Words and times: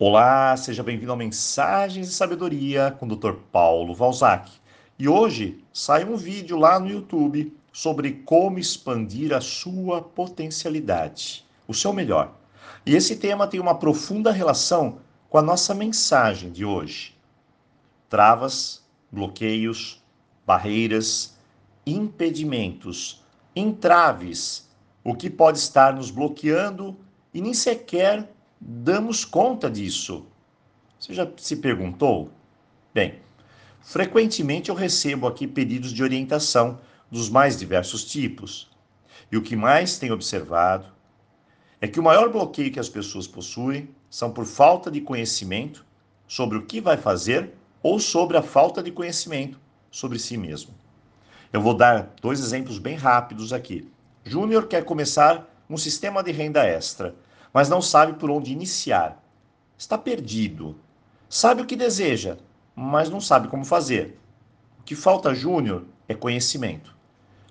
Olá, 0.00 0.56
seja 0.56 0.84
bem-vindo 0.84 1.12
a 1.12 1.16
Mensagens 1.16 2.06
de 2.06 2.14
Sabedoria 2.14 2.94
com 3.00 3.04
o 3.04 3.16
Dr. 3.16 3.32
Paulo 3.50 3.92
Valzac. 3.92 4.48
E 4.96 5.08
hoje 5.08 5.58
sai 5.72 6.04
um 6.04 6.16
vídeo 6.16 6.56
lá 6.56 6.78
no 6.78 6.88
YouTube 6.88 7.52
sobre 7.72 8.12
como 8.24 8.60
expandir 8.60 9.34
a 9.34 9.40
sua 9.40 10.00
potencialidade, 10.00 11.44
o 11.66 11.74
seu 11.74 11.92
melhor. 11.92 12.32
E 12.86 12.94
esse 12.94 13.16
tema 13.16 13.48
tem 13.48 13.58
uma 13.58 13.74
profunda 13.74 14.30
relação 14.30 15.00
com 15.28 15.36
a 15.36 15.42
nossa 15.42 15.74
mensagem 15.74 16.52
de 16.52 16.64
hoje. 16.64 17.16
Travas, 18.08 18.86
bloqueios, 19.10 20.00
barreiras, 20.46 21.36
impedimentos, 21.84 23.24
entraves, 23.54 24.70
o 25.02 25.12
que 25.12 25.28
pode 25.28 25.58
estar 25.58 25.92
nos 25.92 26.08
bloqueando 26.12 26.96
e 27.34 27.40
nem 27.40 27.52
sequer 27.52 28.32
damos 28.60 29.24
conta 29.24 29.70
disso? 29.70 30.26
Você 30.98 31.14
já 31.14 31.28
se 31.36 31.56
perguntou? 31.56 32.30
Bem, 32.92 33.20
frequentemente 33.80 34.70
eu 34.70 34.74
recebo 34.74 35.26
aqui 35.26 35.46
pedidos 35.46 35.92
de 35.92 36.02
orientação 36.02 36.80
dos 37.10 37.30
mais 37.30 37.58
diversos 37.58 38.04
tipos. 38.04 38.70
E 39.30 39.36
o 39.36 39.42
que 39.42 39.54
mais 39.54 39.98
tenho 39.98 40.14
observado 40.14 40.86
é 41.80 41.86
que 41.86 42.00
o 42.00 42.02
maior 42.02 42.28
bloqueio 42.30 42.72
que 42.72 42.80
as 42.80 42.88
pessoas 42.88 43.26
possuem 43.26 43.88
são 44.10 44.32
por 44.32 44.44
falta 44.44 44.90
de 44.90 45.00
conhecimento 45.00 45.84
sobre 46.26 46.58
o 46.58 46.66
que 46.66 46.80
vai 46.80 46.96
fazer 46.96 47.52
ou 47.82 48.00
sobre 48.00 48.36
a 48.36 48.42
falta 48.42 48.82
de 48.82 48.90
conhecimento 48.90 49.60
sobre 49.90 50.18
si 50.18 50.36
mesmo. 50.36 50.74
Eu 51.52 51.60
vou 51.60 51.74
dar 51.74 52.14
dois 52.20 52.40
exemplos 52.40 52.78
bem 52.78 52.96
rápidos 52.96 53.52
aqui. 53.52 53.90
Júnior 54.24 54.66
quer 54.66 54.84
começar 54.84 55.48
um 55.70 55.76
sistema 55.76 56.22
de 56.22 56.32
renda 56.32 56.64
extra 56.64 57.14
mas 57.58 57.68
não 57.68 57.82
sabe 57.82 58.12
por 58.12 58.30
onde 58.30 58.52
iniciar. 58.52 59.20
Está 59.76 59.98
perdido. 59.98 60.76
Sabe 61.28 61.60
o 61.60 61.66
que 61.66 61.74
deseja, 61.74 62.36
mas 62.72 63.10
não 63.10 63.20
sabe 63.20 63.48
como 63.48 63.64
fazer. 63.64 64.16
O 64.78 64.84
que 64.84 64.94
falta 64.94 65.34
Júnior 65.34 65.84
é 66.06 66.14
conhecimento. 66.14 66.94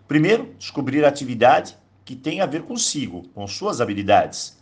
Primeiro, 0.07 0.55
descobrir 0.57 1.03
a 1.03 1.09
atividade 1.09 1.77
que 2.05 2.15
tem 2.15 2.39
a 2.39 2.45
ver 2.45 2.61
consigo, 2.61 3.27
com 3.35 3.45
suas 3.47 3.81
habilidades. 3.81 4.57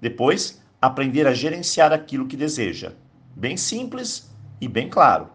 Depois, 0.00 0.60
aprender 0.82 1.24
a 1.24 1.34
gerenciar 1.34 1.92
aquilo 1.92 2.26
que 2.26 2.36
deseja. 2.36 2.92
Bem 3.36 3.56
simples 3.56 4.28
e 4.60 4.66
bem 4.66 4.90
claro. 4.90 5.30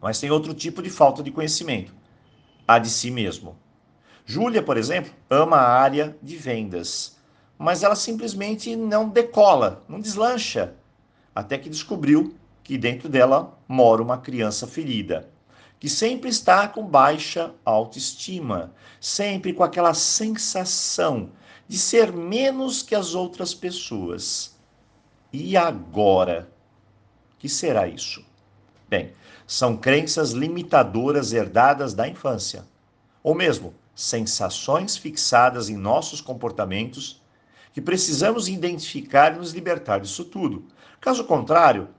Mas 0.00 0.18
tem 0.18 0.30
outro 0.30 0.54
tipo 0.54 0.82
de 0.82 0.88
falta 0.88 1.22
de 1.22 1.30
conhecimento, 1.30 1.94
a 2.66 2.78
de 2.78 2.88
si 2.88 3.10
mesmo. 3.10 3.54
Júlia, 4.24 4.62
por 4.62 4.78
exemplo, 4.78 5.12
ama 5.28 5.58
a 5.58 5.78
área 5.78 6.16
de 6.22 6.38
vendas 6.38 7.16
mas 7.58 7.82
ela 7.82 7.96
simplesmente 7.96 8.76
não 8.76 9.08
decola, 9.08 9.84
não 9.88 10.00
deslancha, 10.00 10.74
até 11.34 11.56
que 11.58 11.70
descobriu 11.70 12.34
que 12.62 12.76
dentro 12.76 13.08
dela 13.08 13.56
mora 13.68 14.02
uma 14.02 14.18
criança 14.18 14.66
ferida, 14.66 15.30
que 15.78 15.88
sempre 15.88 16.28
está 16.28 16.66
com 16.66 16.84
baixa 16.86 17.54
autoestima, 17.64 18.72
sempre 19.00 19.52
com 19.52 19.62
aquela 19.62 19.94
sensação 19.94 21.30
de 21.68 21.78
ser 21.78 22.12
menos 22.12 22.82
que 22.82 22.94
as 22.94 23.14
outras 23.14 23.54
pessoas. 23.54 24.56
E 25.32 25.56
agora? 25.56 26.50
Que 27.38 27.48
será 27.48 27.86
isso? 27.86 28.24
Bem, 28.88 29.12
são 29.46 29.76
crenças 29.76 30.30
limitadoras 30.30 31.32
herdadas 31.32 31.92
da 31.92 32.08
infância, 32.08 32.64
ou 33.22 33.34
mesmo 33.34 33.74
sensações 33.94 34.96
fixadas 34.96 35.68
em 35.68 35.76
nossos 35.76 36.20
comportamentos 36.20 37.22
que 37.76 37.80
precisamos 37.82 38.48
identificar 38.48 39.34
e 39.34 39.38
nos 39.38 39.52
libertar 39.52 40.00
disso 40.00 40.24
tudo. 40.24 40.64
Caso 40.98 41.24
contrário, 41.24 41.90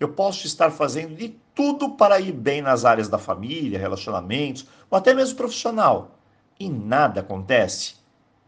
eu 0.00 0.08
posso 0.08 0.46
estar 0.46 0.70
fazendo 0.70 1.14
de 1.14 1.36
tudo 1.54 1.90
para 1.90 2.18
ir 2.18 2.32
bem 2.32 2.62
nas 2.62 2.86
áreas 2.86 3.10
da 3.10 3.18
família, 3.18 3.78
relacionamentos, 3.78 4.66
ou 4.90 4.96
até 4.96 5.12
mesmo 5.12 5.36
profissional, 5.36 6.18
e 6.58 6.70
nada 6.70 7.20
acontece. 7.20 7.96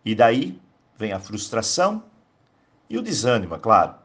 E 0.02 0.14
daí 0.14 0.58
vem 0.96 1.12
a 1.12 1.20
frustração 1.20 2.02
e 2.88 2.96
o 2.96 3.02
desânimo, 3.02 3.56
é 3.56 3.58
claro. 3.58 3.96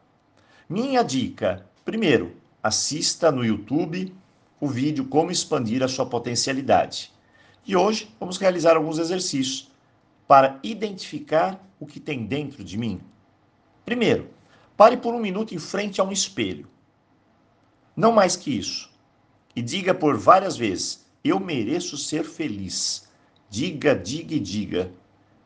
Minha 0.67 1.01
dica: 1.01 1.65
primeiro, 1.85 2.35
assista 2.61 3.31
no 3.31 3.45
YouTube 3.45 4.13
o 4.59 4.67
vídeo 4.67 5.05
Como 5.05 5.31
Expandir 5.31 5.81
a 5.81 5.87
Sua 5.87 6.05
Potencialidade. 6.05 7.13
E 7.65 7.73
hoje 7.73 8.13
vamos 8.19 8.37
realizar 8.37 8.75
alguns 8.75 8.97
exercícios 8.97 9.73
para 10.27 10.59
identificar 10.63 11.63
o 11.79 11.85
que 11.85 11.99
tem 11.99 12.25
dentro 12.25 12.63
de 12.63 12.77
mim? 12.77 13.01
Primeiro, 13.85 14.29
pare 14.75 14.97
por 14.97 15.13
um 15.13 15.19
minuto 15.19 15.53
em 15.53 15.59
frente 15.59 16.01
a 16.01 16.03
um 16.03 16.11
espelho. 16.11 16.67
Não 17.95 18.11
mais 18.11 18.35
que 18.35 18.57
isso. 18.57 18.89
E 19.55 19.61
diga 19.61 19.93
por 19.93 20.17
várias 20.17 20.57
vezes: 20.57 21.05
Eu 21.23 21.39
mereço 21.39 21.97
ser 21.97 22.23
feliz. 22.23 23.07
Diga, 23.49 23.95
diga 23.95 24.35
e 24.35 24.39
diga. 24.39 24.91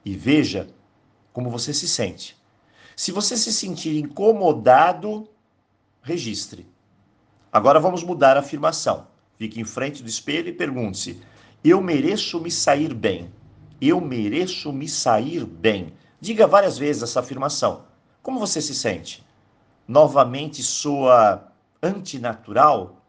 E 0.03 0.15
veja 0.15 0.67
como 1.31 1.49
você 1.49 1.73
se 1.73 1.87
sente. 1.87 2.35
Se 2.95 3.11
você 3.11 3.37
se 3.37 3.53
sentir 3.53 3.97
incomodado, 3.97 5.29
registre. 6.01 6.67
Agora 7.51 7.79
vamos 7.79 8.03
mudar 8.03 8.35
a 8.35 8.41
afirmação. 8.41 9.07
Fique 9.37 9.59
em 9.59 9.63
frente 9.65 10.03
do 10.03 10.09
espelho 10.09 10.49
e 10.49 10.53
pergunte-se: 10.53 11.21
Eu 11.63 11.81
mereço 11.81 12.39
me 12.41 12.51
sair 12.51 12.93
bem. 12.93 13.31
Eu 13.81 14.01
mereço 14.01 14.73
me 14.73 14.87
sair 14.87 15.45
bem. 15.45 15.93
Diga 16.19 16.45
várias 16.45 16.77
vezes 16.77 17.03
essa 17.03 17.21
afirmação. 17.21 17.85
Como 18.21 18.39
você 18.39 18.61
se 18.61 18.75
sente? 18.75 19.25
Novamente 19.87 20.61
soa 20.61 21.51
antinatural? 21.81 23.01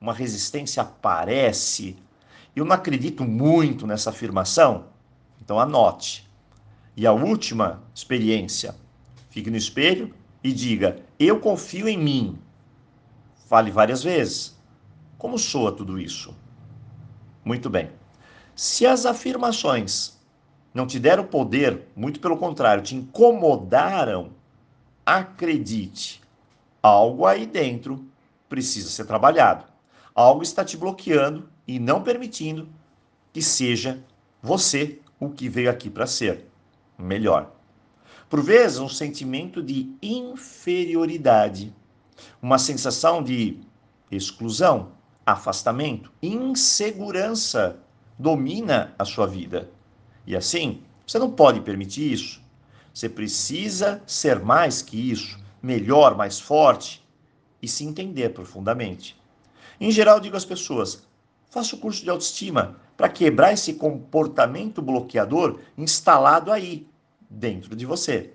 Uma 0.00 0.14
resistência 0.14 0.82
aparece? 0.82 1.96
Eu 2.54 2.64
não 2.64 2.74
acredito 2.74 3.24
muito 3.24 3.86
nessa 3.86 4.10
afirmação? 4.10 4.86
Então 5.40 5.60
anote. 5.60 6.26
E 6.96 7.06
a 7.06 7.12
última 7.12 7.82
experiência. 7.94 8.74
Fique 9.28 9.50
no 9.50 9.56
espelho 9.56 10.14
e 10.42 10.50
diga: 10.50 10.96
Eu 11.18 11.38
confio 11.40 11.88
em 11.88 11.98
mim. 11.98 12.38
Fale 13.48 13.70
várias 13.70 14.02
vezes. 14.02 14.56
Como 15.18 15.38
soa 15.38 15.72
tudo 15.72 16.00
isso? 16.00 16.34
Muito 17.44 17.68
bem. 17.68 17.90
Se 18.56 18.86
as 18.86 19.04
afirmações 19.04 20.18
não 20.72 20.86
te 20.86 20.98
deram 20.98 21.26
poder, 21.26 21.88
muito 21.94 22.18
pelo 22.18 22.38
contrário, 22.38 22.82
te 22.82 22.96
incomodaram, 22.96 24.30
acredite, 25.04 26.22
algo 26.82 27.26
aí 27.26 27.44
dentro 27.44 28.02
precisa 28.48 28.88
ser 28.88 29.04
trabalhado. 29.04 29.66
Algo 30.14 30.42
está 30.42 30.64
te 30.64 30.74
bloqueando 30.74 31.46
e 31.68 31.78
não 31.78 32.02
permitindo 32.02 32.66
que 33.30 33.42
seja 33.42 34.02
você 34.40 35.02
o 35.20 35.28
que 35.28 35.50
veio 35.50 35.70
aqui 35.70 35.90
para 35.90 36.06
ser 36.06 36.46
melhor. 36.98 37.52
Por 38.26 38.42
vezes, 38.42 38.78
um 38.78 38.88
sentimento 38.88 39.62
de 39.62 39.94
inferioridade, 40.00 41.74
uma 42.40 42.58
sensação 42.58 43.22
de 43.22 43.60
exclusão, 44.10 44.92
afastamento, 45.26 46.10
insegurança 46.22 47.82
domina 48.18 48.94
a 48.98 49.04
sua 49.04 49.26
vida. 49.26 49.70
E 50.26 50.34
assim, 50.34 50.82
você 51.06 51.18
não 51.18 51.30
pode 51.30 51.60
permitir 51.60 52.12
isso. 52.12 52.40
Você 52.92 53.08
precisa 53.08 54.02
ser 54.06 54.40
mais 54.40 54.80
que 54.82 55.10
isso, 55.10 55.38
melhor, 55.62 56.16
mais 56.16 56.40
forte 56.40 57.06
e 57.60 57.68
se 57.68 57.84
entender 57.84 58.30
profundamente. 58.30 59.20
Em 59.80 59.90
geral, 59.90 60.18
digo 60.18 60.36
às 60.36 60.44
pessoas: 60.44 61.06
faça 61.50 61.76
o 61.76 61.78
curso 61.78 62.02
de 62.02 62.10
autoestima 62.10 62.80
para 62.96 63.08
quebrar 63.08 63.52
esse 63.52 63.74
comportamento 63.74 64.80
bloqueador 64.80 65.60
instalado 65.76 66.50
aí, 66.50 66.88
dentro 67.28 67.76
de 67.76 67.84
você. 67.84 68.32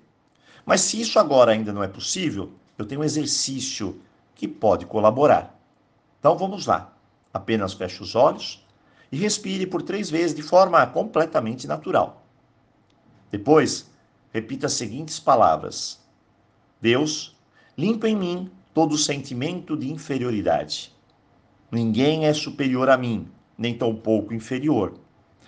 Mas 0.66 0.82
se 0.82 1.02
isso 1.02 1.18
agora 1.18 1.52
ainda 1.52 1.74
não 1.74 1.84
é 1.84 1.88
possível, 1.88 2.52
eu 2.78 2.86
tenho 2.86 3.02
um 3.02 3.04
exercício 3.04 4.00
que 4.36 4.48
pode 4.48 4.86
colaborar. 4.86 5.60
Então 6.20 6.38
vamos 6.38 6.68
lá. 6.68 6.94
Apenas 7.34 7.74
feche 7.74 8.04
os 8.04 8.16
olhos 8.16 8.61
e 9.12 9.18
respire 9.18 9.68
por 9.68 9.82
três 9.82 10.10
vezes 10.10 10.36
de 10.36 10.42
forma 10.42 10.86
completamente 10.88 11.68
natural. 11.68 12.26
Depois, 13.30 13.90
repita 14.32 14.68
as 14.68 14.74
seguintes 14.74 15.20
palavras: 15.20 16.00
Deus, 16.80 17.36
limpa 17.78 18.08
em 18.08 18.16
mim 18.16 18.52
todo 18.74 18.98
sentimento 18.98 19.76
de 19.76 19.92
inferioridade. 19.92 20.96
Ninguém 21.72 22.26
é 22.26 22.34
superior 22.34 22.90
a 22.90 22.98
mim, 22.98 23.28
nem 23.58 23.78
tampouco 23.78 24.34
inferior, 24.34 24.94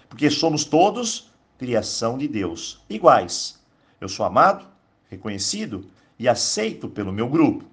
porque 0.10 0.30
somos 0.30 0.64
todos 0.64 1.32
criação 1.58 2.18
de 2.18 2.28
Deus, 2.28 2.84
iguais. 2.90 3.62
Eu 4.00 4.10
sou 4.10 4.26
amado, 4.26 4.66
reconhecido 5.10 5.86
e 6.20 6.28
aceito 6.28 6.90
pelo 6.90 7.12
meu 7.12 7.28
grupo. 7.30 7.66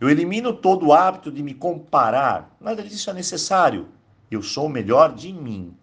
Eu 0.00 0.08
elimino 0.08 0.52
todo 0.52 0.86
o 0.86 0.92
hábito 0.92 1.30
de 1.30 1.42
me 1.42 1.54
comparar, 1.54 2.54
nada 2.60 2.82
disso 2.82 3.10
é 3.10 3.12
necessário. 3.12 3.88
Eu 4.30 4.42
sou 4.42 4.66
o 4.66 4.70
melhor 4.70 5.14
de 5.14 5.32
mim. 5.32 5.74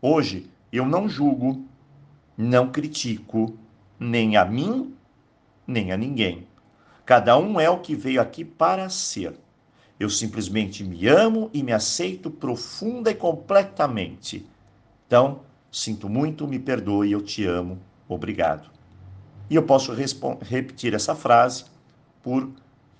Hoje, 0.00 0.50
eu 0.72 0.86
não 0.86 1.08
julgo, 1.08 1.64
não 2.36 2.70
critico, 2.70 3.58
nem 3.98 4.36
a 4.36 4.44
mim, 4.44 4.94
nem 5.66 5.92
a 5.92 5.96
ninguém. 5.96 6.46
Cada 7.04 7.38
um 7.38 7.58
é 7.58 7.68
o 7.68 7.80
que 7.80 7.94
veio 7.94 8.20
aqui 8.20 8.44
para 8.44 8.88
ser. 8.88 9.34
Eu 9.98 10.08
simplesmente 10.08 10.84
me 10.84 11.08
amo 11.08 11.50
e 11.52 11.62
me 11.62 11.72
aceito 11.72 12.30
profunda 12.30 13.10
e 13.10 13.14
completamente. 13.14 14.46
Então, 15.06 15.40
sinto 15.72 16.08
muito, 16.08 16.46
me 16.46 16.58
perdoe, 16.58 17.10
eu 17.10 17.20
te 17.20 17.44
amo, 17.44 17.78
obrigado. 18.08 18.70
E 19.50 19.54
eu 19.54 19.62
posso 19.62 19.92
repetir 20.40 20.94
essa 20.94 21.14
frase 21.14 21.64
por 22.22 22.48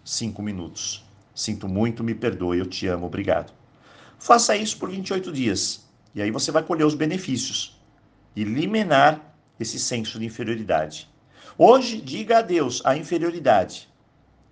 cinco 0.02 0.42
minutos. 0.42 1.04
Sinto 1.34 1.68
muito, 1.68 2.02
me 2.02 2.14
perdoe, 2.14 2.58
eu 2.58 2.66
te 2.66 2.86
amo, 2.86 3.06
obrigado. 3.06 3.52
Faça 4.18 4.56
isso 4.56 4.78
por 4.78 4.90
28 4.90 5.32
dias 5.32 5.88
e 6.14 6.22
aí 6.22 6.30
você 6.30 6.50
vai 6.50 6.62
colher 6.62 6.84
os 6.84 6.94
benefícios 6.94 7.80
e 8.34 8.44
liminar 8.44 9.34
esse 9.58 9.78
senso 9.78 10.18
de 10.18 10.26
inferioridade. 10.26 11.08
Hoje, 11.56 12.00
diga 12.00 12.38
adeus 12.38 12.82
à 12.84 12.96
inferioridade. 12.96 13.88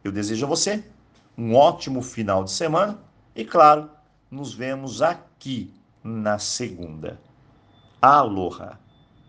Eu 0.02 0.12
desejo 0.12 0.46
a 0.46 0.48
você 0.48 0.84
um 1.36 1.54
ótimo 1.54 2.02
final 2.02 2.44
de 2.44 2.50
semana 2.50 2.98
e, 3.34 3.44
claro, 3.44 3.90
nos 4.30 4.54
vemos 4.54 5.02
aqui 5.02 5.72
na 6.02 6.38
segunda. 6.38 7.20
Aloha! 8.00 8.85